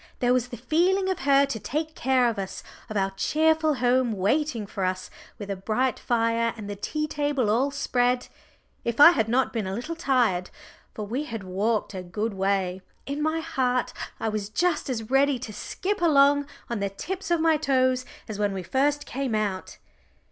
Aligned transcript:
There 0.17 0.33
was 0.33 0.47
the 0.47 0.57
feeling 0.57 1.09
of 1.11 1.19
her 1.19 1.45
to 1.45 1.59
take 1.59 1.93
care 1.93 2.27
of 2.27 2.39
us, 2.39 2.63
of 2.89 2.97
our 2.97 3.11
cheerful 3.11 3.75
home 3.75 4.13
waiting 4.13 4.65
for 4.65 4.83
us, 4.83 5.11
with 5.37 5.51
a 5.51 5.55
bright 5.55 5.99
fire 5.99 6.55
and 6.57 6.67
the 6.67 6.75
tea 6.75 7.05
table 7.05 7.51
all 7.51 7.69
spread. 7.69 8.27
If 8.83 8.99
I 8.99 9.11
had 9.11 9.27
not 9.29 9.53
been 9.53 9.67
a 9.67 9.75
little 9.75 9.95
tired 9.95 10.49
for 10.95 11.05
we 11.05 11.25
had 11.25 11.43
walked 11.43 11.93
a 11.93 12.01
good 12.01 12.33
way 12.33 12.81
in 13.05 13.21
my 13.21 13.41
heart 13.41 13.93
I 14.19 14.27
was 14.27 14.49
just 14.49 14.89
as 14.89 15.11
ready 15.11 15.37
to 15.37 15.53
skip 15.53 16.01
along 16.01 16.47
on 16.67 16.79
the 16.79 16.89
tips 16.89 17.29
of 17.29 17.39
my 17.39 17.57
toes 17.57 18.03
as 18.27 18.39
when 18.39 18.53
we 18.53 18.63
first 18.63 19.05
came 19.05 19.35
out. 19.35 19.77